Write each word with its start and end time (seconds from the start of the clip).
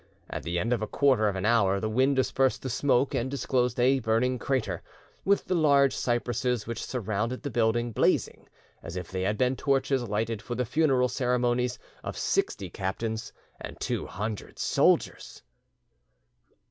At 0.31 0.41
the 0.41 0.57
end 0.57 0.73
of 0.73 0.81
a 0.81 0.87
quarter 0.87 1.27
of 1.27 1.35
an 1.35 1.45
hour 1.45 1.79
the 1.79 1.87
wind 1.87 2.15
dispersed 2.15 2.63
the 2.63 2.71
smoke, 2.71 3.13
and 3.13 3.29
disclosed 3.29 3.79
a 3.79 3.99
burning 3.99 4.39
crater, 4.39 4.81
with 5.23 5.45
the 5.45 5.53
large 5.53 5.95
cypresses 5.95 6.65
which 6.65 6.83
surrounded 6.83 7.43
the 7.43 7.51
building 7.51 7.91
blazing 7.91 8.49
as 8.81 8.95
if 8.95 9.11
they 9.11 9.21
had 9.21 9.37
been 9.37 9.55
torches 9.55 10.01
lighted 10.01 10.41
for 10.41 10.55
the 10.55 10.65
funeral 10.65 11.07
ceremonies 11.07 11.77
of 12.03 12.17
sixty 12.17 12.67
captains 12.67 13.31
and 13.59 13.79
two 13.79 14.07
hundred 14.07 14.57
soldiers. 14.57 15.43